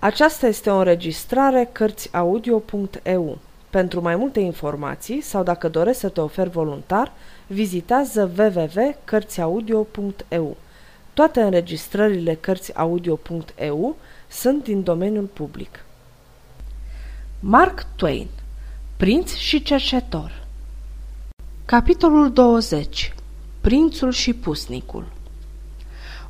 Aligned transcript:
Aceasta 0.00 0.46
este 0.46 0.70
o 0.70 0.76
înregistrare 0.76 1.68
Cărțiaudio.eu. 1.72 3.38
Pentru 3.70 4.00
mai 4.00 4.16
multe 4.16 4.40
informații 4.40 5.20
sau 5.20 5.42
dacă 5.42 5.68
dorești 5.68 6.00
să 6.00 6.08
te 6.08 6.20
oferi 6.20 6.50
voluntar, 6.50 7.12
vizitează 7.46 8.30
www.cărțiaudio.eu. 8.38 10.56
Toate 11.14 11.40
înregistrările 11.40 12.34
Cărțiaudio.eu 12.34 13.96
sunt 14.28 14.64
din 14.64 14.82
domeniul 14.82 15.24
public. 15.24 15.84
Mark 17.40 17.86
Twain 17.96 18.28
Prinț 18.96 19.34
și 19.34 19.62
cercetor 19.62 20.46
Capitolul 21.64 22.32
20 22.32 23.14
Prințul 23.60 24.12
și 24.12 24.34
pusnicul 24.34 25.04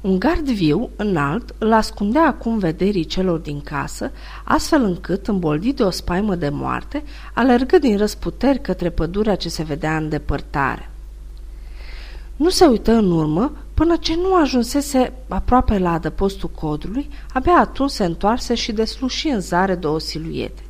un 0.09 0.18
gard 0.18 0.48
viu, 0.48 0.90
înalt, 0.96 1.54
îl 1.59 1.72
ascundea 1.72 2.27
acum 2.27 2.58
vederii 2.58 3.04
celor 3.04 3.38
din 3.38 3.61
casă, 3.61 4.11
astfel 4.45 4.82
încât, 4.82 5.29
îmboldit 5.29 5.76
de 5.76 5.82
o 5.82 5.90
spaimă 5.90 6.35
de 6.35 6.49
moarte, 6.49 7.03
alergă 7.35 7.79
din 7.79 7.96
răsputeri 7.96 8.61
către 8.61 8.90
pădurea 8.90 9.35
ce 9.35 9.49
se 9.49 9.63
vedea 9.63 9.96
în 9.96 10.08
depărtare. 10.08 10.90
Nu 12.36 12.49
se 12.49 12.64
uită 12.64 12.93
în 12.93 13.11
urmă 13.11 13.52
până 13.75 13.96
ce 13.96 14.16
nu 14.16 14.35
ajunsese 14.35 15.13
aproape 15.29 15.79
la 15.79 15.93
adăpostul 15.93 16.50
codului, 16.54 17.08
abia 17.32 17.57
atunci 17.58 17.90
se 17.90 18.04
întoarse 18.04 18.54
și 18.54 18.72
desluși 18.72 19.29
în 19.29 19.40
zare 19.40 19.75
două 19.75 20.00
siluete. 20.00 20.63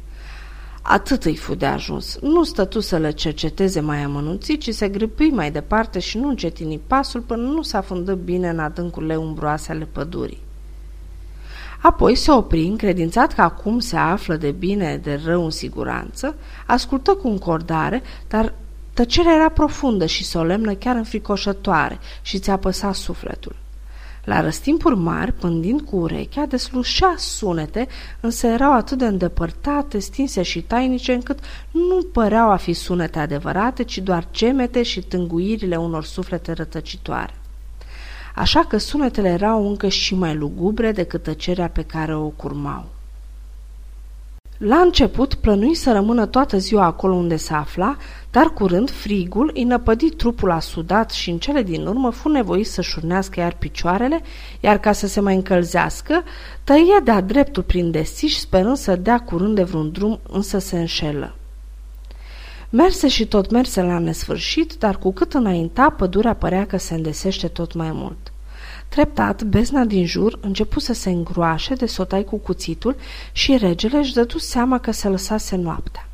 Atât 0.90 1.24
îi 1.24 1.36
fu 1.36 1.54
de 1.54 1.66
ajuns. 1.66 2.18
Nu 2.20 2.44
stătu 2.44 2.80
să 2.80 2.96
le 2.96 3.10
cerceteze 3.10 3.80
mai 3.80 4.02
amănunțit, 4.02 4.60
ci 4.60 4.74
se 4.74 4.88
grăbi 4.88 5.26
mai 5.26 5.50
departe 5.50 5.98
și 5.98 6.18
nu 6.18 6.28
încetini 6.28 6.80
pasul 6.86 7.20
până 7.20 7.42
nu 7.42 7.62
se 7.62 7.76
afundă 7.76 8.14
bine 8.14 8.48
în 8.48 8.58
adâncurile 8.58 9.16
umbroase 9.16 9.72
ale 9.72 9.88
pădurii. 9.92 10.42
Apoi 11.82 12.14
se 12.14 12.30
opri, 12.30 12.66
încredințat 12.66 13.34
că 13.34 13.40
acum 13.40 13.78
se 13.78 13.96
află 13.96 14.36
de 14.36 14.50
bine, 14.50 15.00
de 15.02 15.20
rău 15.24 15.44
în 15.44 15.50
siguranță, 15.50 16.34
ascultă 16.66 17.14
cu 17.14 17.28
încordare, 17.28 18.02
dar 18.28 18.54
tăcerea 18.94 19.34
era 19.34 19.48
profundă 19.48 20.06
și 20.06 20.24
solemnă, 20.24 20.74
chiar 20.74 20.96
înfricoșătoare 20.96 21.98
și 22.22 22.38
ți-a 22.38 22.56
păsat 22.56 22.94
sufletul. 22.94 23.56
La 24.24 24.40
răstimpuri 24.40 24.96
mari, 24.96 25.32
pândind 25.32 25.80
cu 25.80 25.96
urechea, 25.96 26.46
deslușea 26.46 27.14
sunete, 27.16 27.86
însă 28.20 28.46
erau 28.46 28.72
atât 28.72 28.98
de 28.98 29.06
îndepărtate, 29.06 29.98
stinse 29.98 30.42
și 30.42 30.62
tainice, 30.62 31.12
încât 31.12 31.38
nu 31.70 32.02
păreau 32.12 32.50
a 32.50 32.56
fi 32.56 32.72
sunete 32.72 33.18
adevărate, 33.18 33.82
ci 33.82 33.98
doar 33.98 34.28
gemete 34.32 34.82
și 34.82 35.00
tânguirile 35.00 35.76
unor 35.76 36.04
suflete 36.04 36.52
rătăcitoare. 36.52 37.34
Așa 38.34 38.64
că 38.64 38.76
sunetele 38.76 39.28
erau 39.28 39.68
încă 39.68 39.88
și 39.88 40.14
mai 40.14 40.34
lugubre 40.34 40.92
decât 40.92 41.22
tăcerea 41.22 41.68
pe 41.68 41.82
care 41.82 42.16
o 42.16 42.28
curmau. 42.28 42.97
La 44.58 44.76
început 44.76 45.34
plănui 45.34 45.74
să 45.74 45.92
rămână 45.92 46.26
toată 46.26 46.58
ziua 46.58 46.84
acolo 46.84 47.14
unde 47.14 47.36
se 47.36 47.54
afla, 47.54 47.96
dar 48.30 48.46
curând 48.46 48.90
frigul 48.90 49.50
îi 49.54 49.64
năpădi 49.64 50.10
trupul 50.10 50.50
asudat 50.50 51.10
și 51.10 51.30
în 51.30 51.38
cele 51.38 51.62
din 51.62 51.86
urmă 51.86 52.10
fu 52.10 52.28
nevoit 52.28 52.66
să-și 52.66 52.98
urnească 52.98 53.40
iar 53.40 53.52
picioarele, 53.52 54.22
iar 54.60 54.78
ca 54.78 54.92
să 54.92 55.06
se 55.06 55.20
mai 55.20 55.34
încălzească, 55.34 56.22
tăie 56.64 57.00
de-a 57.04 57.20
dreptul 57.20 57.62
prin 57.62 57.90
desiș, 57.90 58.34
sperând 58.34 58.76
să 58.76 58.96
dea 58.96 59.18
curând 59.18 59.54
de 59.54 59.62
vreun 59.62 59.92
drum, 59.92 60.20
însă 60.28 60.58
se 60.58 60.78
înșelă. 60.78 61.34
Merse 62.70 63.08
și 63.08 63.26
tot 63.26 63.50
merse 63.50 63.82
la 63.82 63.98
nesfârșit, 63.98 64.74
dar 64.78 64.98
cu 64.98 65.12
cât 65.12 65.34
înainta, 65.34 65.90
pădurea 65.90 66.34
părea 66.34 66.66
că 66.66 66.76
se 66.76 66.94
îndesește 66.94 67.48
tot 67.48 67.74
mai 67.74 67.90
mult. 67.92 68.32
Treptat, 68.88 69.42
bezna 69.42 69.84
din 69.84 70.06
jur 70.06 70.38
începu 70.40 70.80
să 70.80 70.92
se 70.92 71.10
îngroașe 71.10 71.74
de 71.74 71.86
sotai 71.86 72.24
cu 72.24 72.36
cuțitul 72.36 72.96
și 73.32 73.56
regele 73.56 73.98
își 73.98 74.14
dădu 74.14 74.38
seama 74.38 74.78
că 74.78 74.90
se 74.90 75.08
lăsase 75.08 75.56
noaptea. 75.56 76.08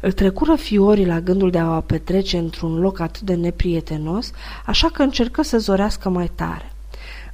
Îl 0.00 0.12
trecură 0.12 0.54
fiorii 0.54 1.06
la 1.06 1.20
gândul 1.20 1.50
de 1.50 1.58
a 1.58 1.76
o 1.76 1.80
petrece 1.80 2.38
într-un 2.38 2.80
loc 2.80 3.00
atât 3.00 3.22
de 3.22 3.34
neprietenos, 3.34 4.30
așa 4.66 4.88
că 4.88 5.02
încercă 5.02 5.42
să 5.42 5.58
zorească 5.58 6.08
mai 6.08 6.30
tare. 6.34 6.71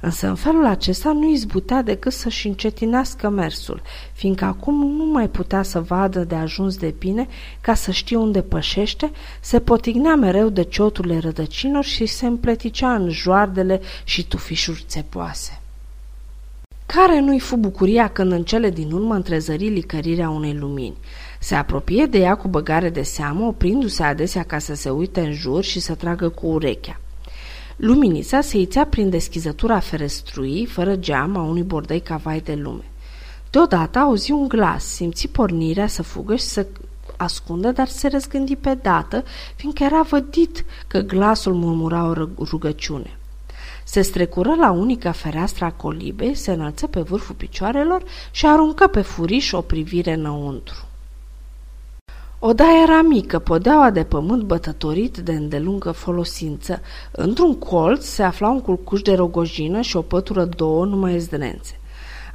Însă 0.01 0.27
în 0.27 0.35
felul 0.35 0.65
acesta 0.65 1.11
nu 1.11 1.29
izbutea 1.29 1.81
decât 1.81 2.11
să-și 2.11 2.47
încetinească 2.47 3.29
mersul, 3.29 3.81
fiindcă 4.13 4.45
acum 4.45 4.91
nu 4.95 5.05
mai 5.05 5.29
putea 5.29 5.63
să 5.63 5.81
vadă 5.81 6.23
de 6.23 6.35
ajuns 6.35 6.77
de 6.77 6.93
bine 6.99 7.27
ca 7.61 7.73
să 7.73 7.91
știe 7.91 8.17
unde 8.17 8.41
pășește, 8.41 9.11
se 9.39 9.59
potignea 9.59 10.15
mereu 10.15 10.49
de 10.49 10.63
cioturile 10.63 11.17
rădăcinilor 11.17 11.83
și 11.83 12.05
se 12.05 12.25
împleticea 12.25 12.93
în 12.93 13.09
joardele 13.09 13.81
și 14.03 14.27
tufișuri 14.27 14.83
țepoase. 14.87 15.61
Care 16.85 17.19
nu-i 17.19 17.39
fu 17.39 17.57
bucuria 17.57 18.07
când 18.07 18.31
în 18.31 18.43
cele 18.43 18.69
din 18.69 18.91
urmă 18.91 19.13
întrezări 19.13 19.67
licărirea 19.67 20.29
unei 20.29 20.53
lumini. 20.53 20.97
Se 21.39 21.55
apropie 21.55 22.05
de 22.05 22.17
ea 22.17 22.35
cu 22.35 22.47
băgare 22.47 22.89
de 22.89 23.01
seamă, 23.01 23.45
oprindu-se 23.45 24.03
adesea 24.03 24.43
ca 24.43 24.57
să 24.57 24.75
se 24.75 24.89
uite 24.89 25.19
în 25.19 25.31
jur 25.31 25.63
și 25.63 25.79
să 25.79 25.95
tragă 25.95 26.29
cu 26.29 26.47
urechea. 26.47 26.99
Luminița 27.79 28.41
se 28.41 28.57
ițea 28.57 28.85
prin 28.85 29.09
deschizătura 29.09 29.79
ferestrui, 29.79 30.65
fără 30.65 30.95
geam, 30.95 31.37
a 31.37 31.41
unui 31.41 31.63
bordei 31.63 31.99
cavai 31.99 32.39
de 32.39 32.53
lume. 32.53 32.83
Deodată 33.49 33.99
auzi 33.99 34.31
un 34.31 34.47
glas, 34.47 34.85
simți 34.85 35.27
pornirea 35.27 35.87
să 35.87 36.03
fugă 36.03 36.35
și 36.35 36.43
să 36.43 36.67
ascundă, 37.17 37.71
dar 37.71 37.87
se 37.87 38.07
răzgândi 38.07 38.55
pe 38.55 38.73
dată, 38.81 39.23
fiindcă 39.55 39.83
era 39.83 40.01
vădit 40.01 40.65
că 40.87 40.99
glasul 40.99 41.53
murmura 41.53 42.05
o 42.35 42.43
rugăciune. 42.43 43.17
Se 43.83 44.01
strecură 44.01 44.55
la 44.55 44.71
unica 44.71 45.11
fereastră 45.11 45.65
a 45.65 45.71
colibei, 45.71 46.35
se 46.35 46.51
înălță 46.51 46.87
pe 46.87 47.01
vârful 47.01 47.35
picioarelor 47.35 48.03
și 48.31 48.45
aruncă 48.45 48.87
pe 48.87 49.01
furiș 49.01 49.51
o 49.51 49.61
privire 49.61 50.13
înăuntru. 50.13 50.88
Odaia 52.41 52.81
era 52.83 53.01
mică, 53.01 53.39
podeaua 53.39 53.89
de 53.89 54.03
pământ 54.03 54.43
bătătorit 54.43 55.17
de 55.17 55.31
îndelungă 55.31 55.91
folosință. 55.91 56.81
Într-un 57.11 57.57
colț 57.57 58.05
se 58.05 58.23
afla 58.23 58.49
un 58.49 58.61
culcuș 58.61 59.01
de 59.01 59.13
rogojină 59.13 59.81
și 59.81 59.97
o 59.97 60.01
pătură 60.01 60.45
două 60.45 60.85
numai 60.85 61.19
zdrențe. 61.19 61.79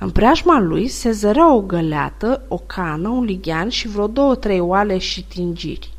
În 0.01 0.11
preajma 0.11 0.61
lui 0.61 0.89
se 0.89 1.11
zărea 1.11 1.55
o 1.55 1.61
găleată, 1.61 2.43
o 2.49 2.57
cană, 2.57 3.09
un 3.09 3.25
lighean 3.25 3.69
și 3.69 3.89
vreo 3.89 4.07
două-trei 4.07 4.61
oale 4.61 4.99
și 4.99 5.25
tingiri. 5.25 5.93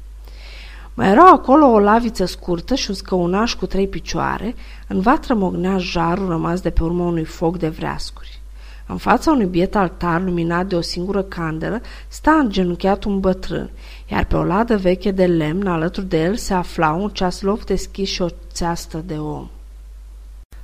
Mai 0.94 1.10
erau 1.10 1.34
acolo 1.34 1.66
o 1.66 1.80
laviță 1.80 2.26
scurtă 2.26 2.76
și 2.76 2.90
un 2.90 2.96
scăunaș 2.96 3.54
cu 3.54 3.66
trei 3.66 3.88
picioare, 3.88 4.56
în 4.88 5.00
vatră 5.00 5.34
mognea 5.34 5.78
jarul 5.78 6.28
rămas 6.28 6.62
de 6.62 6.70
pe 6.70 6.84
urmă 6.84 7.04
unui 7.04 7.26
foc 7.26 7.58
de 7.58 7.68
vreascuri. 7.68 8.42
În 8.88 8.98
fața 8.98 9.32
unui 9.32 9.46
biet 9.46 9.76
altar 9.76 10.22
luminat 10.22 10.68
de 10.68 10.76
o 10.76 10.82
singură 10.82 11.22
candelă 11.22 11.82
sta 12.08 12.32
îngenunchiat 12.32 13.04
un 13.04 13.20
bătrân, 13.20 13.70
iar 14.12 14.26
pe 14.26 14.36
o 14.36 14.44
ladă 14.44 14.78
veche 14.78 15.12
de 15.12 15.26
lemn 15.26 15.68
alături 15.68 16.06
de 16.06 16.22
el 16.22 16.36
se 16.36 16.54
afla 16.54 16.92
un 16.92 17.10
ceaslov 17.10 17.64
deschis 17.64 18.10
și 18.10 18.22
o 18.22 18.28
țeastă 18.52 19.04
de 19.06 19.14
om. 19.14 19.50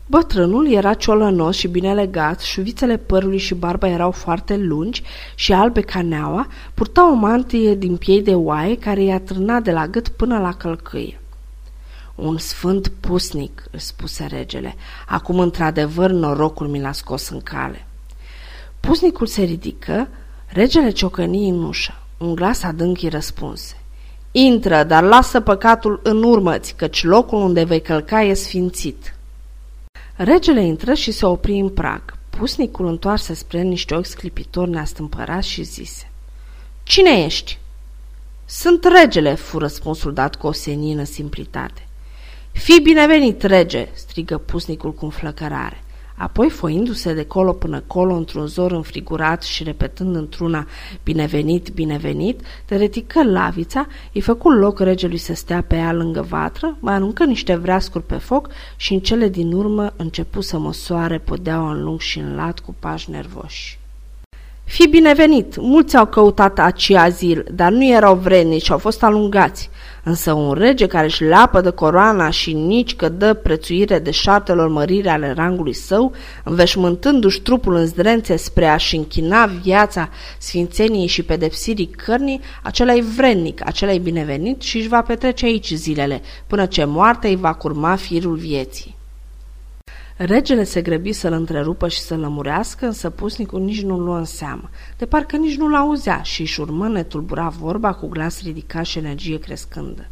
Bătrânul 0.06 0.72
era 0.72 0.94
ciolănos 0.94 1.56
și 1.56 1.68
bine 1.68 1.94
legat, 1.94 2.40
șuvițele 2.40 2.98
părului 2.98 3.38
și 3.38 3.54
barba 3.54 3.88
erau 3.88 4.12
foarte 4.12 4.58
lungi 4.58 5.04
și 5.36 5.54
albe 5.54 5.82
ca 5.82 6.02
neaua, 6.02 6.48
purta 6.74 7.12
o 7.12 7.14
mantie 7.14 7.76
din 7.76 7.98
piei 7.98 8.22
de 8.22 8.36
oaie 8.36 8.78
care 8.78 9.04
i-a 9.04 9.20
trânat 9.20 9.64
de 9.64 9.72
la 9.72 9.88
gât 9.88 10.08
până 10.08 10.40
la 10.40 10.54
călcâie. 10.54 11.20
Un 12.16 12.38
sfânt 12.38 12.88
pusnic, 12.88 13.64
își 13.72 13.86
spuse 13.86 14.26
regele, 14.26 14.76
acum 15.08 15.40
într-adevăr 15.40 16.12
norocul 16.12 16.68
mi 16.68 16.82
l-a 16.82 16.92
scos 16.92 17.30
în 17.30 17.42
cale. 17.42 17.86
Pusnicul 18.82 19.28
se 19.28 19.42
ridică, 19.42 20.08
regele 20.48 20.90
ciocăni 20.90 21.50
în 21.50 21.64
ușă. 21.64 22.02
Un 22.18 22.36
glas 22.36 22.64
adânc 22.64 23.02
îi 23.02 23.10
răspunse. 23.10 23.76
Intră, 24.32 24.84
dar 24.84 25.04
lasă 25.04 25.40
păcatul 25.40 26.00
în 26.04 26.24
urmăți, 26.24 26.76
căci 26.76 27.04
locul 27.04 27.42
unde 27.42 27.64
vei 27.64 27.82
călca 27.82 28.22
e 28.22 28.34
sfințit. 28.34 29.16
Regele 30.16 30.66
intră 30.66 30.94
și 30.94 31.12
se 31.12 31.26
opri 31.26 31.60
în 31.60 31.70
prag. 31.70 32.02
Pusnicul 32.30 32.88
întoarse 32.88 33.34
spre 33.34 33.62
niște 33.62 33.96
ochi 33.96 34.06
sclipitori 34.06 34.70
neastâmpărați 34.70 35.48
și 35.48 35.64
zise. 35.64 36.10
Cine 36.84 37.24
ești? 37.24 37.60
Sunt 38.46 38.84
regele, 38.84 39.36
fu 39.36 39.58
răspunsul 39.58 40.14
dat 40.14 40.36
cu 40.36 40.48
o 40.48 40.52
senină 40.52 41.04
simplitate. 41.04 41.88
Fii 42.52 42.80
binevenit, 42.80 43.42
rege, 43.42 43.88
strigă 43.94 44.38
pusnicul 44.38 44.94
cu 44.94 45.06
înflăcărare. 45.06 45.84
Apoi, 46.22 46.50
foindu-se 46.50 47.14
de 47.14 47.26
colo 47.26 47.54
până 47.54 47.84
colo 47.88 48.16
într-un 48.16 48.46
zor 48.46 48.72
înfrigurat 48.72 49.44
și 49.44 49.64
repetând 49.64 50.16
într-una 50.16 50.68
binevenit, 51.04 51.70
binevenit, 51.70 52.42
de 52.68 52.76
retică 52.76 53.24
lavița, 53.24 53.88
îi 54.14 54.22
făcu 54.22 54.50
loc 54.50 54.80
regelui 54.80 55.18
să 55.18 55.34
stea 55.34 55.62
pe 55.62 55.76
ea 55.76 55.94
lângă 55.94 56.22
vatră, 56.22 56.78
mai 56.80 56.94
aruncă 56.94 57.26
niște 57.26 57.56
vreascuri 57.56 58.04
pe 58.04 58.16
foc 58.16 58.50
și 58.76 58.94
în 58.94 59.00
cele 59.00 59.30
din 59.30 59.52
urmă 59.52 59.94
începu 59.96 60.42
să 60.42 60.58
măsoare 60.58 61.18
podeaua 61.18 61.72
în 61.72 61.84
lung 61.84 62.00
și 62.00 62.20
în 62.20 62.36
lat 62.36 62.60
cu 62.60 62.76
pași 62.80 63.10
nervoși. 63.10 63.81
Fi 64.64 64.88
binevenit, 64.88 65.58
mulți 65.60 65.98
au 65.98 66.06
căutat 66.06 66.60
aceea 66.60 67.08
zil, 67.10 67.46
dar 67.54 67.72
nu 67.72 67.86
erau 67.86 68.16
vrednici 68.16 68.64
și 68.64 68.72
au 68.72 68.78
fost 68.78 69.04
alungați. 69.04 69.70
Însă 70.04 70.34
un 70.34 70.54
rege 70.54 70.88
care 70.88 71.06
își 71.06 71.24
lapă 71.24 71.62
de 71.62 71.70
coroana 71.70 72.30
și 72.30 72.54
nici 72.54 72.96
că 72.96 73.10
dă 73.10 73.34
prețuire 73.34 74.00
de 74.00 74.12
șartelor 74.12 74.68
mărire 74.68 75.10
ale 75.10 75.34
rangului 75.34 75.74
său, 75.74 76.14
înveșmântându-și 76.44 77.42
trupul 77.42 77.76
în 77.76 77.86
zdrențe 77.86 78.36
spre 78.36 78.68
a-și 78.68 78.96
închina 78.96 79.46
viața 79.46 80.10
sfințeniei 80.38 81.08
și 81.08 81.24
pedepsirii 81.24 81.90
cărnii, 82.06 82.42
acela 82.64 82.94
e 82.94 83.04
vrednic, 83.16 83.68
acela 83.68 83.92
e 83.92 83.98
binevenit 83.98 84.62
și 84.62 84.78
își 84.78 84.88
va 84.88 85.02
petrece 85.02 85.46
aici 85.46 85.74
zilele, 85.74 86.22
până 86.48 86.66
ce 86.66 86.84
moartea 86.84 87.30
îi 87.30 87.36
va 87.36 87.54
curma 87.54 87.96
firul 87.96 88.36
vieții. 88.36 89.00
Regele 90.26 90.64
se 90.64 90.82
grăbi 90.82 91.12
să-l 91.12 91.34
întrerupă 91.34 91.88
și 91.88 92.00
să-l 92.00 92.20
lămurească, 92.20 92.86
însă 92.86 93.10
pusnicul 93.10 93.60
nici 93.60 93.82
nu 93.82 93.98
luă 93.98 94.18
în 94.18 94.26
seamă, 94.26 94.70
de 94.98 95.06
parcă 95.06 95.36
nici 95.36 95.58
nu-l 95.58 95.76
auzea 95.76 96.22
și 96.22 96.42
își 96.42 96.62
urmă 96.62 96.88
netulbura 96.88 97.54
vorba 97.60 97.94
cu 97.94 98.08
glas 98.08 98.42
ridicat 98.42 98.86
și 98.86 98.98
energie 98.98 99.40
crescândă. 99.40 100.08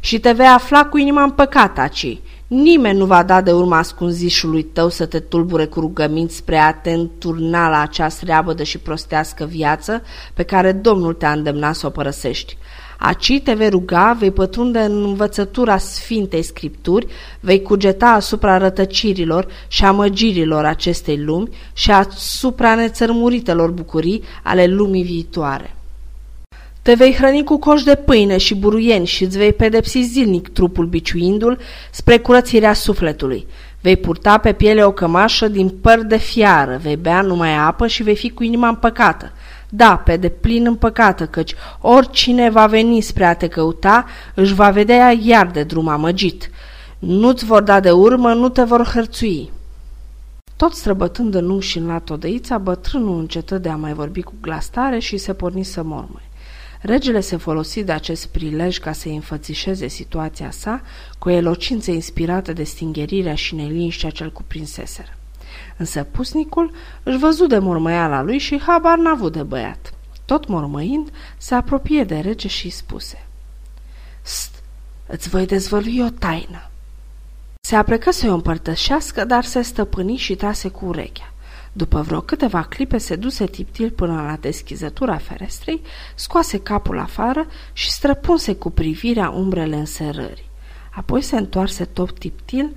Și 0.00 0.20
te 0.20 0.32
vei 0.32 0.46
afla 0.46 0.86
cu 0.86 0.98
inima 0.98 1.22
împăcată 1.22 1.80
aci. 1.80 2.20
Nimeni 2.46 2.98
nu 2.98 3.04
va 3.04 3.22
da 3.22 3.40
de 3.40 3.52
urma 3.52 3.78
ascunzișului 3.78 4.62
tău 4.62 4.88
să 4.88 5.06
te 5.06 5.18
tulbure 5.18 5.66
cu 5.66 5.80
rugăminți 5.80 6.36
spre 6.36 6.56
a 6.56 6.72
te 6.72 6.90
înturna 6.90 7.68
la 7.68 7.80
acea 7.80 8.08
sreabădă 8.08 8.62
și 8.62 8.78
prostească 8.78 9.44
viață 9.44 10.02
pe 10.34 10.42
care 10.42 10.72
Domnul 10.72 11.14
te-a 11.14 11.32
îndemnat 11.32 11.74
să 11.74 11.86
o 11.86 11.90
părăsești. 11.90 12.56
Aci 13.02 13.40
te 13.42 13.52
vei 13.52 13.68
ruga, 13.68 14.16
vei 14.18 14.30
pătrunde 14.30 14.78
în 14.78 15.04
învățătura 15.04 15.78
Sfintei 15.78 16.42
Scripturi, 16.42 17.06
vei 17.40 17.62
cugeta 17.62 18.06
asupra 18.06 18.58
rătăcirilor 18.58 19.46
și 19.68 19.84
amăgirilor 19.84 20.64
acestei 20.64 21.18
lumi 21.18 21.48
și 21.72 21.90
asupra 21.90 22.74
nețărmuritelor 22.74 23.70
bucurii 23.70 24.22
ale 24.42 24.66
lumii 24.66 25.02
viitoare. 25.02 25.76
Te 26.82 26.94
vei 26.94 27.14
hrăni 27.14 27.44
cu 27.44 27.58
coș 27.58 27.82
de 27.82 27.94
pâine 27.94 28.36
și 28.36 28.54
buruieni 28.54 29.06
și 29.06 29.24
îți 29.24 29.38
vei 29.38 29.52
pedepsi 29.52 30.00
zilnic 30.00 30.48
trupul 30.48 30.86
biciuindu-l 30.86 31.58
spre 31.90 32.18
curățirea 32.18 32.72
sufletului. 32.72 33.46
Vei 33.80 33.96
purta 33.96 34.38
pe 34.38 34.52
piele 34.52 34.84
o 34.84 34.92
cămașă 34.92 35.48
din 35.48 35.68
păr 35.68 35.98
de 35.98 36.16
fiară, 36.18 36.80
vei 36.82 36.96
bea 36.96 37.20
numai 37.20 37.56
apă 37.56 37.86
și 37.86 38.02
vei 38.02 38.16
fi 38.16 38.30
cu 38.30 38.42
inima 38.42 38.68
împăcată. 38.68 39.32
Da, 39.72 39.96
pe 39.96 40.16
deplin 40.16 40.66
împăcată, 40.66 41.26
căci 41.26 41.54
oricine 41.80 42.50
va 42.50 42.66
veni 42.66 43.00
spre 43.00 43.24
a 43.24 43.34
te 43.34 43.48
căuta, 43.48 44.06
își 44.34 44.54
va 44.54 44.70
vedea 44.70 45.12
iar 45.12 45.46
de 45.46 45.62
drum 45.62 45.88
amăgit. 45.88 46.50
Nu-ți 46.98 47.44
vor 47.44 47.62
da 47.62 47.80
de 47.80 47.90
urmă, 47.90 48.32
nu 48.32 48.48
te 48.48 48.62
vor 48.62 48.84
hărțui. 48.84 49.50
Tot 50.56 50.74
străbătând 50.74 51.34
în 51.34 51.50
unghi 51.50 51.66
și 51.66 51.78
în 51.78 51.86
latodăița, 51.86 52.58
bătrânul 52.58 53.18
încetă 53.18 53.58
de 53.58 53.68
a 53.68 53.76
mai 53.76 53.92
vorbi 53.92 54.22
cu 54.22 54.32
glas 54.40 54.68
tare 54.68 54.98
și 54.98 55.16
se 55.16 55.32
porni 55.34 55.64
să 55.64 55.82
mormăi. 55.82 56.28
Regele 56.80 57.20
se 57.20 57.36
folosi 57.36 57.84
de 57.84 57.92
acest 57.92 58.26
prilej 58.26 58.78
ca 58.78 58.92
să-i 58.92 59.14
înfățișeze 59.14 59.86
situația 59.86 60.50
sa 60.50 60.82
cu 61.18 61.28
o 61.28 61.32
elocință 61.32 61.90
inspirată 61.90 62.52
de 62.52 62.62
stingherirea 62.62 63.34
și 63.34 63.54
neliniștea 63.54 64.10
ce-l 64.10 64.32
cuprinseseră. 64.32 65.19
Însă 65.76 66.04
pusnicul 66.04 66.72
își 67.02 67.18
văzu 67.18 67.46
de 67.46 67.58
mormăiala 67.58 68.22
lui 68.22 68.38
și 68.38 68.60
habar 68.60 68.98
n-a 68.98 69.10
avut 69.10 69.32
de 69.32 69.42
băiat. 69.42 69.94
Tot 70.24 70.48
mormăind, 70.48 71.10
se 71.38 71.54
apropie 71.54 72.04
de 72.04 72.18
rege 72.18 72.48
și 72.48 72.64
îi 72.64 72.70
spuse 72.70 73.26
St, 74.22 74.62
îți 75.06 75.28
voi 75.28 75.46
dezvălui 75.46 76.00
o 76.00 76.08
taină. 76.08 76.70
Se 77.60 77.76
aplecă 77.76 78.10
să 78.10 78.30
o 78.30 78.34
împărtășească, 78.34 79.24
dar 79.24 79.44
se 79.44 79.62
stăpâni 79.62 80.16
și 80.16 80.34
trase 80.34 80.68
cu 80.68 80.84
urechea. 80.86 81.32
După 81.72 82.00
vreo 82.00 82.20
câteva 82.20 82.62
clipe 82.62 82.98
se 82.98 83.16
duse 83.16 83.46
tiptil 83.46 83.90
până 83.90 84.22
la 84.22 84.36
deschizătura 84.40 85.16
ferestrei, 85.16 85.82
scoase 86.14 86.60
capul 86.60 86.98
afară 86.98 87.46
și 87.72 87.90
străpunse 87.90 88.54
cu 88.54 88.70
privirea 88.70 89.30
umbrele 89.30 89.76
înserării. 89.76 90.50
Apoi 90.90 91.22
se 91.22 91.36
întoarse 91.36 91.84
tot 91.84 92.18
tiptil 92.18 92.76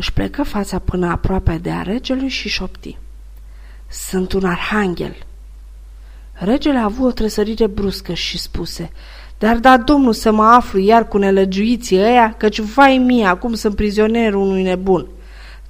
își 0.00 0.12
plecă 0.12 0.42
fața 0.42 0.78
până 0.78 1.06
aproape 1.06 1.58
de 1.62 1.70
a 1.70 1.82
regelui 1.82 2.28
și 2.28 2.48
șopti. 2.48 2.98
Sunt 3.88 4.32
un 4.32 4.44
arhanghel. 4.44 5.16
Regele 6.32 6.78
a 6.78 6.84
avut 6.84 7.06
o 7.06 7.12
tresărire 7.12 7.66
bruscă 7.66 8.12
și 8.12 8.38
spuse, 8.38 8.90
dar 9.38 9.56
da 9.56 9.76
Domnul 9.76 10.12
să 10.12 10.32
mă 10.32 10.44
aflu 10.44 10.78
iar 10.78 11.08
cu 11.08 11.18
nelegiuiții 11.18 11.98
ăia, 11.98 12.34
căci 12.36 12.60
vai 12.60 12.98
mie, 12.98 13.26
acum 13.26 13.54
sunt 13.54 13.74
prizonierul 13.74 14.40
unui 14.40 14.62
nebun. 14.62 15.06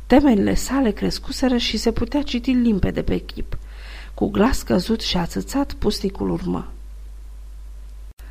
Temerile 0.06 0.55
sale 0.55 0.91
crescuseră 0.91 1.56
și 1.56 1.76
se 1.76 1.93
putea 1.93 2.23
citi 2.23 2.50
limpede 2.50 3.03
pe 3.03 3.17
chip. 3.17 3.59
Cu 4.15 4.31
glas 4.31 4.62
căzut 4.62 5.00
și 5.00 5.17
ațățat, 5.17 5.73
pusticul 5.73 6.31
urmă. 6.31 6.73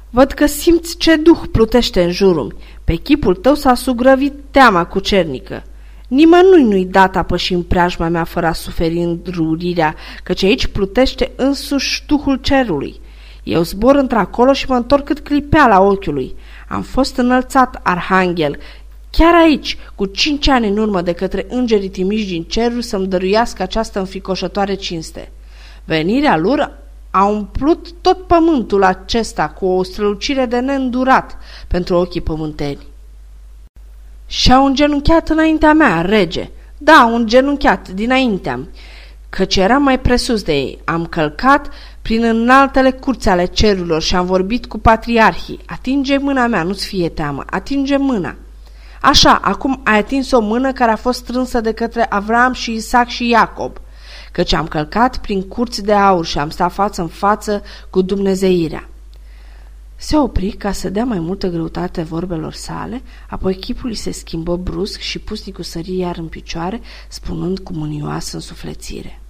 Văd 0.10 0.32
că 0.32 0.46
simți 0.46 0.98
ce 0.98 1.16
duh 1.16 1.40
plutește 1.52 2.04
în 2.04 2.12
jurul. 2.12 2.56
Pe 2.84 2.96
chipul 2.96 3.36
tău 3.36 3.56
s-a 3.56 3.74
sugrăvit 3.74 4.34
teama 4.52 4.86
cu 4.86 5.00
cernică. 5.00 5.64
Nimănui 6.10 6.64
nu-i 6.64 6.86
dat 6.86 7.16
a 7.16 7.24
păși 7.24 7.54
în 7.54 7.64
preajma 7.64 8.08
mea 8.08 8.24
fără 8.24 8.48
a 8.48 8.54
suferi 8.54 8.98
înrurirea, 8.98 9.96
căci 10.24 10.44
aici 10.44 10.68
plutește 10.68 11.32
însuși 11.36 12.04
Duhul 12.08 12.36
Cerului. 12.36 13.00
Eu 13.44 13.62
zbor 13.62 13.96
într-acolo 13.96 14.54
și 14.54 14.70
mă 14.70 14.76
întorc 14.76 15.04
cât 15.04 15.20
clipea 15.20 15.68
la 15.68 15.82
ochiului. 15.82 16.36
Am 16.68 16.82
fost 16.82 17.18
înălțat, 17.18 17.80
arhanghel, 17.84 18.58
chiar 19.10 19.34
aici, 19.34 19.78
cu 19.96 20.06
cinci 20.06 20.48
ani 20.48 20.68
în 20.68 20.78
urmă 20.78 21.02
de 21.02 21.14
către 21.14 21.46
îngerii 21.50 21.90
timiși 21.90 22.28
din 22.28 22.44
cerul 22.44 22.82
să-mi 22.82 23.08
dăruiască 23.08 23.62
această 23.62 24.00
înfricoșătoare 24.00 24.74
cinste. 24.74 25.32
Venirea 25.86 26.38
lor 26.38 26.78
a 27.12 27.26
umplut 27.26 27.92
tot 28.02 28.28
pământul 28.28 28.84
acesta 28.84 29.48
cu 29.50 29.66
o 29.66 29.84
strălucire 29.84 30.46
de 30.46 30.60
neîndurat 30.60 31.38
pentru 31.68 31.96
ochii 31.96 32.22
pământeni. 32.22 32.88
Și-au 34.32 34.66
îngenunchiat 34.66 35.30
înaintea 35.30 35.74
mea, 35.74 36.02
rege. 36.02 36.50
Da, 36.78 37.10
un 37.14 37.28
genunchiat 37.28 37.90
dinaintea 37.90 38.60
căci 39.30 39.56
eram 39.56 39.84
mai 39.84 40.00
presus 40.00 40.44
de 40.44 40.54
ei. 40.54 40.80
Am 40.86 41.06
călcat 41.06 41.70
prin 42.02 42.24
înaltele 42.24 42.92
curți 42.92 43.30
ale 43.30 43.46
cerurilor 43.46 44.02
și 44.02 44.16
am 44.16 44.26
vorbit 44.26 44.66
cu 44.66 44.78
patriarhii. 44.78 45.60
Atinge 45.66 46.18
mâna 46.18 46.48
mea, 46.48 46.64
nu-ți 46.64 46.86
fie 46.86 47.10
teamă, 47.10 47.44
atinge 47.50 47.98
mâna. 47.98 48.36
Așa, 49.02 49.40
acum 49.44 49.82
ai 49.84 49.98
atins 49.98 50.32
o 50.32 50.40
mână 50.40 50.72
care 50.72 50.92
a 50.92 50.96
fost 50.96 51.20
strânsă 51.20 51.62
de 51.62 51.72
către 51.72 52.06
Avram 52.10 52.54
și 52.54 52.74
Isaac 52.74 53.08
și 53.08 53.28
Iacob, 53.28 53.78
căci 54.32 54.54
am 54.54 54.68
călcat 54.68 55.18
prin 55.18 55.48
curți 55.48 55.84
de 55.84 55.94
aur 55.94 56.26
și 56.26 56.40
am 56.40 56.50
stat 56.50 56.74
față 56.74 57.02
în 57.02 57.08
față 57.08 57.64
cu 57.90 58.02
Dumnezeirea. 58.02 58.90
Se 60.02 60.18
opri 60.18 60.52
ca 60.52 60.72
să 60.72 60.90
dea 60.90 61.06
mai 61.06 61.20
multă 61.20 61.48
greutate 61.48 62.02
vorbelor 62.02 62.54
sale, 62.54 63.02
apoi 63.30 63.56
chipul 63.56 63.90
îi 63.90 63.96
se 63.96 64.12
schimbă 64.12 64.56
brusc 64.56 65.00
și 65.00 65.20
pusnicul 65.20 65.64
sări 65.64 65.98
iar 65.98 66.18
în 66.18 66.28
picioare, 66.28 66.82
spunând 67.08 67.60
cu 67.60 67.74
mânioasă 67.74 68.36
însuflețire. 68.36 69.22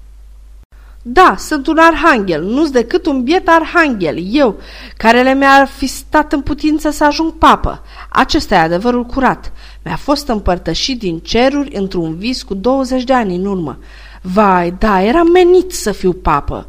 Da, 1.02 1.36
sunt 1.38 1.68
un 1.68 1.78
arhanghel, 1.78 2.44
nu-s 2.44 2.70
decât 2.70 3.06
un 3.06 3.24
biet 3.24 3.48
arhanghel, 3.48 4.18
eu, 4.32 4.60
care 4.98 5.22
le 5.22 5.34
mi-ar 5.34 5.68
fi 5.68 5.88
stat 5.88 6.34
în 6.34 6.42
putință 6.42 6.90
să 6.90 7.04
ajung 7.04 7.34
papă. 7.34 7.82
Acesta 8.10 8.56
e 8.56 8.58
adevărul 8.58 9.06
curat. 9.06 9.52
Mi-a 9.84 9.96
fost 9.96 10.28
împărtășit 10.28 11.00
din 11.00 11.20
ceruri 11.20 11.76
într-un 11.76 12.18
vis 12.18 12.44
cu 12.44 12.54
20 12.54 13.04
de 13.04 13.14
ani 13.14 13.36
în 13.36 13.46
urmă. 13.46 13.80
Vai, 14.22 14.76
da, 14.80 15.02
era 15.02 15.24
menit 15.24 15.72
să 15.72 15.92
fiu 15.92 16.14
papă 16.14 16.68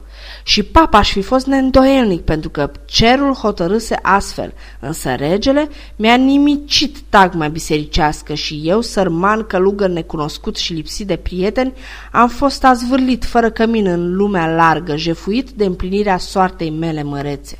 și 0.50 0.62
papa 0.62 0.98
aș 0.98 1.12
fi 1.12 1.22
fost 1.22 1.46
neîndoielnic 1.46 2.20
pentru 2.20 2.50
că 2.50 2.70
cerul 2.84 3.32
hotărâse 3.32 3.98
astfel, 4.02 4.52
însă 4.80 5.14
regele 5.14 5.68
mi-a 5.96 6.14
nimicit 6.14 6.98
tagma 7.08 7.48
bisericească 7.48 8.34
și 8.34 8.60
eu, 8.64 8.80
sărman 8.80 9.42
călugăr 9.42 9.88
necunoscut 9.88 10.56
și 10.56 10.72
lipsit 10.72 11.06
de 11.06 11.16
prieteni, 11.16 11.72
am 12.12 12.28
fost 12.28 12.64
azvârlit 12.64 13.24
fără 13.24 13.50
cămin 13.50 13.86
în 13.86 14.16
lumea 14.16 14.54
largă, 14.54 14.96
jefuit 14.96 15.50
de 15.50 15.64
împlinirea 15.64 16.18
soartei 16.18 16.70
mele 16.70 17.02
mărețe. 17.02 17.58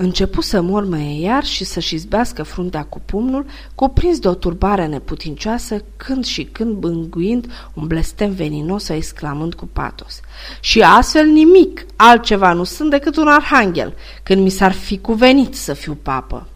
Începu 0.00 0.40
să 0.40 0.60
mormăie 0.60 1.20
iar 1.20 1.44
și 1.44 1.64
să-și 1.64 1.94
izbească 1.94 2.42
fruntea 2.42 2.84
cu 2.84 3.00
pumnul, 3.04 3.46
cuprins 3.74 4.18
de 4.18 4.28
o 4.28 4.34
turbare 4.34 4.86
neputincioasă, 4.86 5.82
când 5.96 6.24
și 6.24 6.44
când 6.44 6.72
bânguind 6.72 7.46
un 7.74 7.86
blestem 7.86 8.32
veninos, 8.32 8.88
exclamând 8.88 9.54
cu 9.54 9.68
patos. 9.72 10.20
Și 10.60 10.82
astfel 10.82 11.26
nimic, 11.26 11.86
altceva 11.96 12.52
nu 12.52 12.64
sunt 12.64 12.90
decât 12.90 13.16
un 13.16 13.28
arhanghel, 13.28 13.94
când 14.22 14.42
mi 14.42 14.50
s-ar 14.50 14.72
fi 14.72 14.98
cuvenit 14.98 15.54
să 15.54 15.72
fiu 15.72 15.98
papă. 16.02 16.46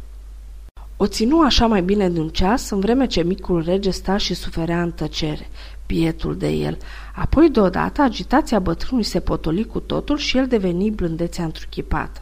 O 0.96 1.06
ținu 1.06 1.40
așa 1.40 1.66
mai 1.66 1.82
bine 1.82 2.08
de 2.08 2.20
un 2.20 2.28
ceas, 2.28 2.70
în 2.70 2.80
vreme 2.80 3.06
ce 3.06 3.22
micul 3.22 3.62
rege 3.64 3.90
sta 3.90 4.16
și 4.16 4.34
suferea 4.34 4.82
în 4.82 4.90
tăcere, 4.90 5.48
pietul 5.86 6.36
de 6.36 6.48
el. 6.48 6.78
Apoi, 7.14 7.50
deodată, 7.50 8.02
agitația 8.02 8.58
bătrânului 8.58 9.04
se 9.04 9.20
potoli 9.20 9.66
cu 9.66 9.80
totul 9.80 10.16
și 10.16 10.36
el 10.36 10.46
deveni 10.46 10.90
blândețea 10.90 11.44
întruchipată. 11.44 12.20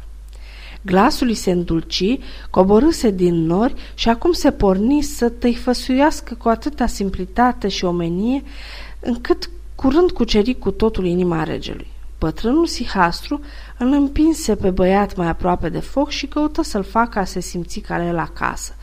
Glasul 0.82 1.28
îi 1.28 1.34
se 1.34 1.50
îndulci, 1.50 2.18
coborâse 2.50 3.10
din 3.10 3.34
nori 3.46 3.74
și 3.94 4.08
acum 4.08 4.32
se 4.32 4.50
porni 4.50 5.02
să 5.02 5.28
tăifăsuiască 5.28 6.34
cu 6.34 6.48
atâta 6.48 6.86
simplitate 6.86 7.68
și 7.68 7.84
omenie, 7.84 8.42
încât 9.00 9.50
curând 9.74 10.10
cuceri 10.10 10.58
cu 10.58 10.70
totul 10.70 11.06
inima 11.06 11.42
regelui. 11.42 11.86
Bătrânul 12.18 12.66
Sihastru 12.66 13.40
îl 13.78 13.92
împinse 13.92 14.54
pe 14.54 14.70
băiat 14.70 15.16
mai 15.16 15.28
aproape 15.28 15.68
de 15.68 15.78
foc 15.78 16.10
și 16.10 16.26
căută 16.26 16.62
să-l 16.62 16.82
facă 16.82 17.18
a 17.18 17.24
se 17.24 17.40
simți 17.40 17.80
ca 17.80 18.06
el 18.06 18.18
acasă. 18.18 18.74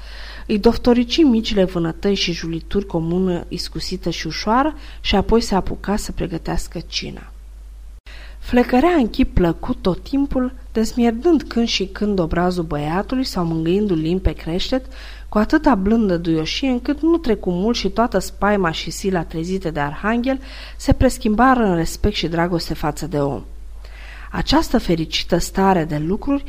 Îi 0.47 0.59
doftorici 0.59 1.23
micile 1.23 1.63
vânătăi 1.63 2.15
și 2.15 2.31
julituri 2.31 2.85
comună 2.85 3.45
iscusită 3.47 4.09
și 4.09 4.27
ușoară 4.27 4.75
și 5.01 5.15
apoi 5.15 5.41
se 5.41 5.55
apuca 5.55 5.95
să 5.95 6.11
pregătească 6.11 6.79
cina. 6.87 7.31
Flecărea 8.47 8.89
în 8.89 9.09
chip 9.09 9.33
plăcut 9.33 9.77
tot 9.81 10.03
timpul, 10.03 10.53
desmierdând 10.71 11.43
când 11.43 11.67
și 11.67 11.85
când 11.85 12.19
obrazul 12.19 12.63
băiatului 12.63 13.23
sau 13.23 13.45
mângâindu-l 13.45 13.97
limbi 13.97 14.21
pe 14.21 14.31
creștet, 14.31 14.85
cu 15.29 15.37
atâta 15.37 15.75
blândă 15.75 16.17
duioșie 16.17 16.69
încât 16.69 17.01
nu 17.01 17.17
trecu 17.17 17.51
mult 17.51 17.75
și 17.75 17.89
toată 17.89 18.19
spaima 18.19 18.71
și 18.71 18.91
sila 18.91 19.23
trezite 19.23 19.69
de 19.69 19.79
arhanghel 19.79 20.39
se 20.77 20.93
preschimbară 20.93 21.63
în 21.63 21.75
respect 21.75 22.15
și 22.15 22.27
dragoste 22.27 22.73
față 22.73 23.07
de 23.07 23.19
om. 23.19 23.43
Această 24.31 24.77
fericită 24.77 25.37
stare 25.37 25.83
de 25.83 25.97
lucruri 25.97 26.43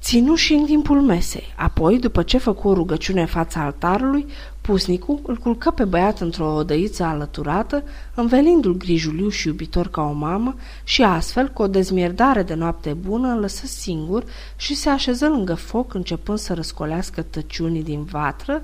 ținu 0.00 0.34
și 0.34 0.52
în 0.52 0.64
timpul 0.64 1.00
mesei. 1.00 1.54
Apoi, 1.56 1.98
după 1.98 2.22
ce 2.22 2.38
făcu 2.38 2.68
o 2.68 2.74
rugăciune 2.74 3.20
în 3.20 3.26
fața 3.26 3.60
altarului, 3.60 4.26
pusnicul 4.68 5.20
îl 5.22 5.36
culcă 5.36 5.70
pe 5.70 5.84
băiat 5.84 6.20
într-o 6.20 6.54
odăiță 6.54 7.02
alăturată, 7.02 7.82
învelindu-l 8.14 8.76
grijuliu 8.76 9.28
și 9.28 9.46
iubitor 9.46 9.88
ca 9.88 10.02
o 10.02 10.12
mamă 10.12 10.54
și 10.84 11.02
astfel, 11.02 11.48
cu 11.48 11.62
o 11.62 11.66
dezmierdare 11.66 12.42
de 12.42 12.54
noapte 12.54 12.92
bună, 12.92 13.28
îl 13.28 13.40
lăsă 13.40 13.66
singur 13.66 14.24
și 14.56 14.74
se 14.74 14.88
așeză 14.88 15.28
lângă 15.28 15.54
foc, 15.54 15.94
începând 15.94 16.38
să 16.38 16.54
răscolească 16.54 17.22
tăciunii 17.22 17.82
din 17.82 18.04
vatră, 18.04 18.62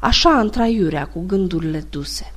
așa 0.00 0.38
întraiurea 0.38 1.06
cu 1.06 1.24
gândurile 1.26 1.84
duse. 1.90 2.32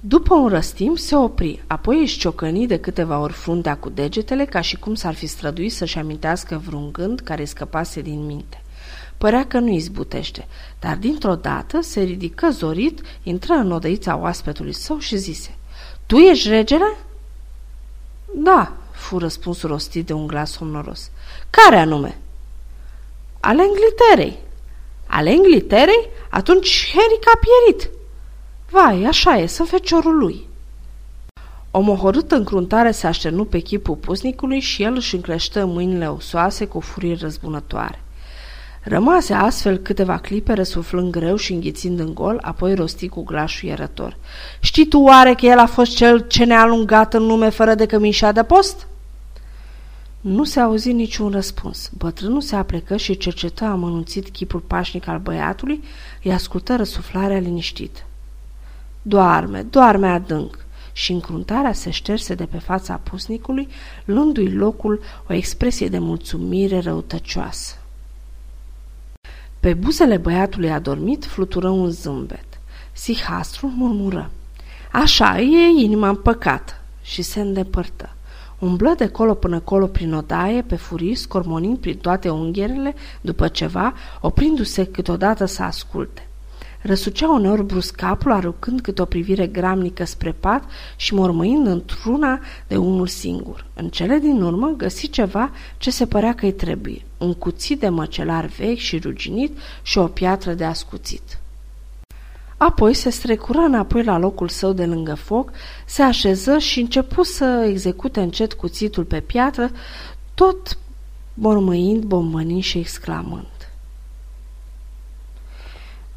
După 0.00 0.34
un 0.34 0.48
răstim 0.48 0.94
se 0.94 1.16
opri, 1.16 1.62
apoi 1.66 2.00
își 2.00 2.18
ciocăni 2.18 2.66
de 2.66 2.78
câteva 2.78 3.18
ori 3.18 3.32
fruntea 3.32 3.76
cu 3.76 3.88
degetele, 3.88 4.44
ca 4.44 4.60
și 4.60 4.76
cum 4.76 4.94
s-ar 4.94 5.14
fi 5.14 5.26
străduit 5.26 5.72
să-și 5.72 5.98
amintească 5.98 6.62
vreun 6.66 6.92
gând 6.92 7.20
care 7.20 7.40
îi 7.40 7.46
scăpase 7.46 8.00
din 8.00 8.26
minte. 8.26 8.60
Părea 9.18 9.46
că 9.46 9.58
nu 9.58 9.68
izbutește, 9.68 10.46
dar 10.80 10.96
dintr-o 10.96 11.34
dată 11.34 11.80
se 11.80 12.00
ridică 12.00 12.50
zorit, 12.50 13.00
intră 13.22 13.52
în 13.52 13.72
odăița 13.72 14.16
oaspetului 14.16 14.72
său 14.72 14.98
și 14.98 15.16
zise 15.16 15.54
Tu 16.06 16.16
ești 16.16 16.48
regele?" 16.48 16.96
Da," 18.34 18.72
fu 18.90 19.18
răspunsul 19.18 19.68
rostit 19.68 20.06
de 20.06 20.12
un 20.12 20.26
glas 20.26 20.50
somnoros. 20.50 21.10
Care 21.50 21.76
anume?" 21.76 22.18
Ale 23.40 23.62
Engliterei." 23.62 24.44
Ale 25.06 25.30
Engliterei? 25.30 26.08
Atunci 26.30 26.90
Henric 26.92 27.28
a 27.34 27.38
pierit." 27.38 27.90
Vai, 28.70 29.04
așa 29.04 29.38
e, 29.38 29.46
sunt 29.46 29.68
feciorul 29.68 30.18
lui. 30.18 30.46
O 31.70 31.80
mohorâtă 31.80 32.34
încruntare 32.34 32.90
se 32.90 33.06
așternu 33.06 33.44
pe 33.44 33.58
chipul 33.58 33.94
pusnicului 33.94 34.60
și 34.60 34.82
el 34.82 34.94
își 34.94 35.14
încleștă 35.14 35.64
mâinile 35.64 36.10
osoase 36.10 36.66
cu 36.66 36.80
furie 36.80 37.16
răzbunătoare. 37.20 38.00
Rămase 38.88 39.34
astfel 39.34 39.76
câteva 39.76 40.18
clipe 40.18 40.52
răsuflând 40.52 41.10
greu 41.10 41.36
și 41.36 41.52
înghițind 41.52 41.98
în 41.98 42.14
gol, 42.14 42.38
apoi 42.42 42.74
rosti 42.74 43.08
cu 43.08 43.24
glas 43.24 43.60
ierător. 43.60 44.16
Știi 44.60 44.86
tu 44.86 44.98
oare 44.98 45.34
că 45.34 45.46
el 45.46 45.58
a 45.58 45.66
fost 45.66 45.96
cel 45.96 46.18
ce 46.26 46.44
ne-a 46.44 46.60
alungat 46.60 47.14
în 47.14 47.26
lume 47.26 47.48
fără 47.48 47.74
de 47.74 47.86
cămișa 47.86 48.32
de 48.32 48.42
post?" 48.42 48.86
Nu 50.20 50.44
se 50.44 50.60
auzi 50.60 50.92
niciun 50.92 51.30
răspuns. 51.30 51.90
Bătrânul 51.98 52.40
se 52.40 52.56
aplecă 52.56 52.96
și 52.96 53.16
cercetă 53.16 53.64
amănunțit 53.64 54.28
chipul 54.28 54.60
pașnic 54.60 55.06
al 55.06 55.18
băiatului, 55.18 55.82
îi 56.22 56.32
ascultă 56.32 56.76
răsuflarea 56.76 57.38
liniștită. 57.38 58.00
Doarme, 59.02 59.62
doarme 59.70 60.08
adânc. 60.08 60.64
Și 60.92 61.12
încruntarea 61.12 61.72
se 61.72 61.90
șterse 61.90 62.34
de 62.34 62.44
pe 62.44 62.58
fața 62.58 63.00
pusnicului, 63.02 63.68
luându-i 64.04 64.52
locul 64.52 65.00
o 65.28 65.32
expresie 65.32 65.88
de 65.88 65.98
mulțumire 65.98 66.80
răutăcioasă. 66.80 67.74
Pe 69.60 69.74
buzele 69.74 70.16
băiatului 70.16 70.70
adormit 70.70 71.24
flutură 71.24 71.68
un 71.68 71.90
zâmbet. 71.90 72.44
Sihastru 72.92 73.72
murmură. 73.76 74.30
Așa 74.92 75.40
e 75.40 75.82
inima 75.82 76.08
împăcată 76.08 76.72
și 77.02 77.22
se 77.22 77.40
îndepărtă. 77.40 78.10
Umblă 78.58 78.94
de 78.96 79.08
colo 79.08 79.34
până 79.34 79.60
colo 79.60 79.86
prin 79.86 80.14
odaie, 80.14 80.62
pe 80.62 80.76
furii, 80.76 81.14
scormonind 81.14 81.78
prin 81.78 81.96
toate 81.96 82.28
ungherele, 82.28 82.94
după 83.20 83.48
ceva, 83.48 83.94
oprindu-se 84.20 84.84
câteodată 84.84 85.44
să 85.44 85.62
asculte. 85.62 86.28
Răsucea 86.86 87.28
uneori 87.28 87.64
brusc 87.64 87.94
capul, 87.94 88.32
aruncând 88.32 88.80
câte 88.80 89.02
o 89.02 89.04
privire 89.04 89.46
gramnică 89.46 90.04
spre 90.04 90.32
pat 90.32 90.64
și 90.96 91.14
mormăind 91.14 91.66
într-una 91.66 92.40
de 92.66 92.76
unul 92.76 93.06
singur. 93.06 93.66
În 93.74 93.88
cele 93.88 94.18
din 94.18 94.42
urmă 94.42 94.74
găsi 94.76 95.10
ceva 95.10 95.50
ce 95.76 95.90
se 95.90 96.06
părea 96.06 96.34
că-i 96.34 96.52
trebuie. 96.52 97.02
Un 97.18 97.34
cuțit 97.34 97.80
de 97.80 97.88
măcelar 97.88 98.44
vechi 98.44 98.78
și 98.78 98.98
ruginit 98.98 99.58
și 99.82 99.98
o 99.98 100.06
piatră 100.06 100.52
de 100.52 100.64
ascuțit. 100.64 101.38
Apoi 102.56 102.94
se 102.94 103.10
strecură 103.10 103.58
înapoi 103.58 104.04
la 104.04 104.18
locul 104.18 104.48
său 104.48 104.72
de 104.72 104.84
lângă 104.84 105.14
foc, 105.14 105.50
se 105.86 106.02
așeză 106.02 106.58
și 106.58 106.80
începu 106.80 107.22
să 107.22 107.66
execute 107.68 108.20
încet 108.20 108.52
cuțitul 108.52 109.04
pe 109.04 109.20
piatră, 109.20 109.70
tot 110.34 110.78
mormăind, 111.34 112.04
bombănind 112.04 112.62
și 112.62 112.78
exclamând. 112.78 113.55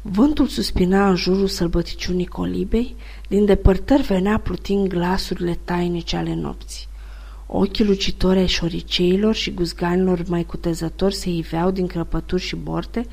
Vântul 0.02 0.46
suspina 0.46 1.08
în 1.08 1.16
jurul 1.16 1.46
sălbăticiunii 1.46 2.26
colibei, 2.26 2.96
din 3.28 3.44
depărtări 3.44 4.02
venea 4.02 4.38
plutind 4.38 4.88
glasurile 4.88 5.58
tainice 5.64 6.16
ale 6.16 6.34
nopții. 6.34 6.88
Ochii 7.46 7.84
lucitori 7.84 8.38
ai 8.38 8.46
șoriceilor 8.46 9.34
și 9.34 9.50
guzganilor 9.50 10.22
mai 10.28 10.44
cutezători 10.44 11.14
se 11.14 11.30
iveau 11.30 11.70
din 11.70 11.86
crăpături 11.86 12.42
și 12.42 12.56
borte, 12.56 13.06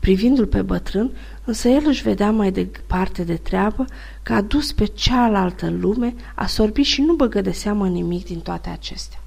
privindu-l 0.00 0.46
pe 0.46 0.62
bătrân, 0.62 1.10
însă 1.44 1.68
el 1.68 1.82
își 1.86 2.02
vedea 2.02 2.30
mai 2.30 2.52
departe 2.52 3.24
de 3.24 3.36
treabă 3.36 3.84
că 4.22 4.32
a 4.32 4.40
dus 4.40 4.72
pe 4.72 4.84
cealaltă 4.84 5.70
lume, 5.70 6.14
a 6.34 6.46
sorbit 6.46 6.84
și 6.84 7.00
nu 7.00 7.14
băgă 7.14 7.40
de 7.40 7.52
seamă 7.52 7.88
nimic 7.88 8.24
din 8.24 8.40
toate 8.40 8.68
acestea. 8.68 9.18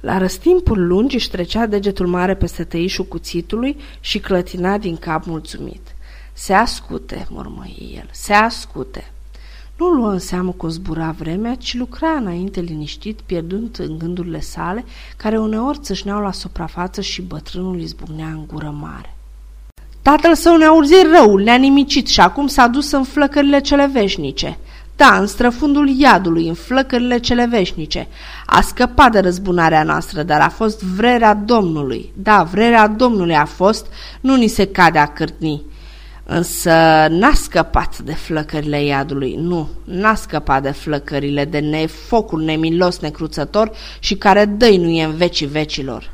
La 0.00 0.18
răstimpul 0.18 0.86
lungi 0.86 1.14
își 1.14 1.30
trecea 1.30 1.66
degetul 1.66 2.06
mare 2.06 2.34
peste 2.36 2.64
tăișul 2.64 3.04
cuțitului 3.04 3.76
și 4.00 4.18
clătina 4.18 4.78
din 4.78 4.96
cap 4.96 5.24
mulțumit. 5.24 5.94
Se 6.42 6.54
ascute, 6.54 7.26
mormăi 7.30 7.92
el, 7.96 8.08
se 8.12 8.32
ascute. 8.32 9.10
Nu 9.78 9.86
luă 9.86 10.10
în 10.10 10.18
seamă 10.18 10.50
cum 10.50 10.68
zbura 10.68 11.14
vremea, 11.18 11.54
ci 11.54 11.74
lucra 11.74 12.10
înainte 12.10 12.60
liniștit, 12.60 13.20
pierdând 13.26 13.76
în 13.78 13.98
gândurile 13.98 14.40
sale, 14.40 14.84
care 15.16 15.38
uneori 15.38 15.78
țâșneau 15.78 16.20
la 16.20 16.32
suprafață 16.32 17.00
și 17.00 17.22
bătrânul 17.22 17.80
izbucnea 17.80 18.26
în 18.26 18.46
gură 18.46 18.74
mare. 18.80 19.16
Tatăl 20.02 20.34
său 20.34 20.56
ne-a 20.56 20.72
urzit 20.72 21.06
rău, 21.14 21.36
ne-a 21.36 21.56
nimicit 21.56 22.06
și 22.06 22.20
acum 22.20 22.46
s-a 22.46 22.66
dus 22.66 22.90
în 22.90 23.04
flăcările 23.04 23.60
cele 23.60 23.90
veșnice. 23.92 24.58
Da, 24.96 25.16
în 25.18 25.26
străfundul 25.26 25.88
iadului, 25.88 26.48
în 26.48 26.54
flăcările 26.54 27.18
cele 27.18 27.46
veșnice. 27.46 28.08
A 28.46 28.60
scăpat 28.60 29.12
de 29.12 29.18
răzbunarea 29.18 29.82
noastră, 29.82 30.22
dar 30.22 30.40
a 30.40 30.48
fost 30.48 30.82
vrerea 30.82 31.34
Domnului. 31.34 32.12
Da, 32.16 32.42
vrerea 32.42 32.86
Domnului 32.86 33.36
a 33.36 33.44
fost, 33.44 33.86
nu 34.20 34.36
ni 34.36 34.46
se 34.46 34.66
cade 34.66 34.98
a 34.98 35.06
cârtni. 35.06 35.62
Însă 36.32 36.72
n-a 37.08 37.32
scăpat 37.32 37.98
de 37.98 38.12
flăcările 38.12 38.84
iadului, 38.84 39.34
nu, 39.34 39.68
n-a 39.84 40.14
scăpat 40.14 40.62
de 40.62 40.70
flăcările 40.70 41.44
de 41.44 41.58
ne 41.58 41.86
focul 41.86 42.42
nemilos 42.42 42.98
necruțător 42.98 43.70
și 43.98 44.14
care 44.16 44.44
dăinuie 44.44 45.04
în 45.04 45.16
vecii 45.16 45.46
vecilor. 45.46 46.12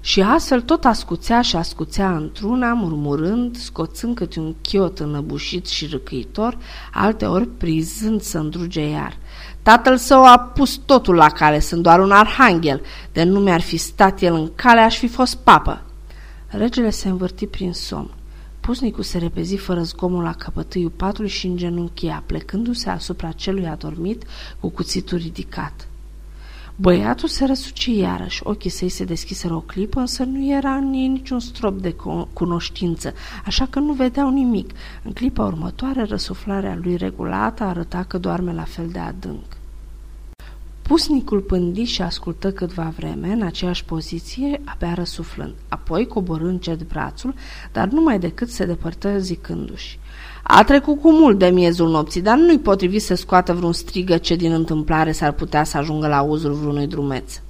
Și 0.00 0.20
astfel 0.20 0.60
tot 0.60 0.84
ascuțea 0.84 1.40
și 1.40 1.56
ascuțea 1.56 2.16
într-una, 2.16 2.72
murmurând, 2.72 3.56
scoțând 3.56 4.14
câte 4.14 4.40
un 4.40 4.54
chiot 4.60 4.98
înăbușit 4.98 5.66
și 5.66 5.86
râcâitor, 5.86 6.58
alteori 6.92 7.46
prizând 7.46 8.20
să 8.20 8.38
îndruge 8.38 8.88
iar. 8.88 9.16
Tatăl 9.62 9.96
său 9.96 10.24
a 10.24 10.38
pus 10.38 10.80
totul 10.86 11.14
la 11.14 11.28
cale, 11.28 11.60
sunt 11.60 11.82
doar 11.82 12.00
un 12.00 12.10
arhanghel, 12.10 12.80
de 13.12 13.22
nu 13.22 13.40
mi-ar 13.40 13.60
fi 13.60 13.76
stat 13.76 14.20
el 14.20 14.34
în 14.34 14.50
cale, 14.54 14.80
aș 14.80 14.98
fi 14.98 15.08
fost 15.08 15.36
papă. 15.36 15.82
Regele 16.46 16.90
se 16.90 17.08
învârti 17.08 17.46
prin 17.46 17.72
somn. 17.72 18.10
Pusnicul 18.60 19.02
se 19.02 19.18
repezi 19.18 19.56
fără 19.56 19.82
zgomul 19.82 20.22
la 20.22 20.32
căpătâiul 20.32 20.90
patului 20.90 21.30
și 21.30 21.46
îngenunchia, 21.46 22.22
plecându-se 22.26 22.90
asupra 22.90 23.32
celui 23.32 23.66
adormit 23.66 24.24
cu 24.60 24.68
cuțitul 24.68 25.18
ridicat. 25.18 25.88
Băiatul 26.76 27.28
se 27.28 27.44
răsuci 27.44 27.86
iarăși, 27.86 28.40
ochii 28.44 28.70
săi 28.70 28.88
se 28.88 29.04
deschiseră 29.04 29.54
o 29.54 29.60
clipă, 29.60 30.00
însă 30.00 30.24
nu 30.24 30.52
era 30.52 30.74
în 30.74 30.92
ei 30.92 31.06
niciun 31.06 31.40
strop 31.40 31.80
de 31.80 31.94
cunoștință, 32.32 33.14
așa 33.44 33.66
că 33.66 33.78
nu 33.78 33.92
vedeau 33.92 34.30
nimic. 34.30 34.70
În 35.02 35.12
clipa 35.12 35.44
următoare, 35.44 36.04
răsuflarea 36.04 36.78
lui 36.82 36.96
regulată 36.96 37.64
arăta 37.64 38.02
că 38.02 38.18
doarme 38.18 38.52
la 38.52 38.64
fel 38.64 38.88
de 38.88 38.98
adânc. 38.98 39.59
Pusnicul 40.90 41.40
pândi 41.40 41.82
și 41.82 42.02
ascultă 42.02 42.52
câtva 42.52 42.92
vreme 42.96 43.32
în 43.32 43.42
aceeași 43.42 43.84
poziție, 43.84 44.60
abia 44.64 44.94
răsuflând. 44.94 45.54
Apoi 45.68 46.06
coborâ 46.06 46.48
încet 46.48 46.88
brațul, 46.88 47.34
dar 47.72 47.88
numai 47.88 48.18
decât 48.18 48.48
se 48.48 48.64
depărtă 48.64 49.18
zicându-și. 49.18 49.98
A 50.42 50.64
trecut 50.64 51.00
cu 51.00 51.12
mult 51.12 51.38
de 51.38 51.46
miezul 51.46 51.90
nopții, 51.90 52.20
dar 52.22 52.36
nu-i 52.36 52.58
potrivit 52.58 53.02
să 53.02 53.14
scoată 53.14 53.52
vreun 53.52 53.72
strigă 53.72 54.16
ce 54.16 54.36
din 54.36 54.52
întâmplare 54.52 55.12
s-ar 55.12 55.32
putea 55.32 55.64
să 55.64 55.76
ajungă 55.76 56.06
la 56.06 56.22
uzul 56.22 56.52
vreunui 56.52 56.86
drumeț. 56.86 57.40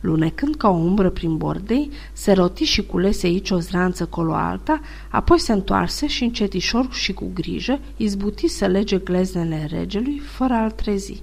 Lunecând 0.00 0.54
ca 0.54 0.68
o 0.68 0.76
umbră 0.76 1.10
prin 1.10 1.36
bordei, 1.36 1.90
se 2.12 2.32
roti 2.32 2.64
și 2.64 2.86
culese 2.86 3.26
aici 3.26 3.50
o 3.50 3.58
zranță 3.58 4.04
colo 4.06 4.34
alta, 4.34 4.80
apoi 5.08 5.38
se 5.38 5.52
întoarse 5.52 6.06
și 6.06 6.24
încetișor 6.24 6.88
și 6.90 7.12
cu 7.12 7.30
grijă 7.34 7.78
izbuti 7.96 8.48
să 8.48 8.66
lege 8.66 8.98
gleznele 8.98 9.68
regelui 9.70 10.18
fără 10.18 10.54
a-l 10.54 10.70
trezi. 10.70 11.22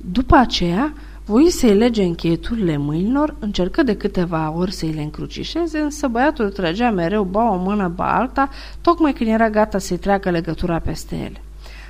După 0.00 0.36
aceea, 0.36 0.92
voi 1.24 1.50
să-i 1.50 1.74
lege 1.74 2.02
încheieturile 2.02 2.76
mâinilor, 2.76 3.34
încercă 3.38 3.82
de 3.82 3.96
câteva 3.96 4.54
ori 4.56 4.72
să-i 4.72 4.92
le 4.92 5.02
încrucișeze, 5.02 5.78
însă 5.78 6.08
băiatul 6.08 6.50
trăgea 6.50 6.90
mereu 6.90 7.22
ba 7.22 7.50
o 7.50 7.56
mână, 7.56 7.88
ba 7.88 8.16
alta, 8.16 8.48
tocmai 8.80 9.12
când 9.12 9.30
era 9.30 9.50
gata 9.50 9.78
să-i 9.78 9.98
treacă 9.98 10.30
legătura 10.30 10.78
peste 10.78 11.14
ele. 11.14 11.42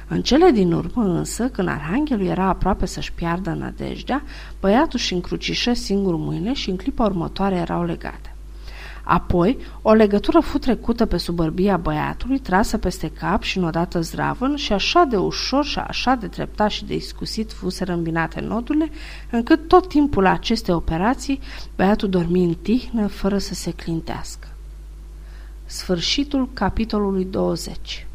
În 0.09 0.23
cele 0.23 0.51
din 0.51 0.73
urmă 0.73 1.03
însă, 1.03 1.49
când 1.49 1.69
arhanghelul 1.69 2.27
era 2.27 2.45
aproape 2.45 2.87
să-și 2.87 3.13
piardă 3.13 3.51
nădejdea, 3.51 4.23
băiatul 4.61 4.99
și 4.99 5.15
încrucișă 5.15 5.73
singur 5.73 6.17
mâinile 6.17 6.53
și 6.53 6.71
în 6.71 6.77
clipa 6.77 7.05
următoare 7.05 7.55
erau 7.55 7.85
legate. 7.85 8.33
Apoi, 9.11 9.59
o 9.83 9.93
legătură 9.93 10.41
fu 10.41 10.59
trecută 10.59 11.07
pe 11.07 11.17
subărbia 11.17 11.77
băiatului, 11.77 12.39
trasă 12.39 12.79
peste 12.79 13.11
cap 13.11 13.43
și 13.43 13.59
înodată 13.59 14.01
zdravăn 14.01 14.57
și 14.57 14.73
așa 14.73 15.05
de 15.05 15.17
ușor 15.17 15.65
și 15.65 15.79
așa 15.79 16.15
de 16.15 16.27
treptat 16.27 16.71
și 16.71 16.85
de 16.85 16.95
iscusit 16.95 17.53
fuseră 17.53 17.93
îmbinate 17.93 18.41
nodurile, 18.41 18.91
încât 19.31 19.69
tot 19.69 19.89
timpul 19.89 20.27
acestei 20.27 20.75
operații 20.75 21.41
băiatul 21.77 22.09
dormi 22.09 22.45
în 22.45 22.55
tihnă 22.55 23.07
fără 23.07 23.39
să 23.39 23.55
se 23.55 23.71
clintească. 23.71 24.49
Sfârșitul 25.65 26.49
capitolului 26.53 27.25
20 27.25 28.07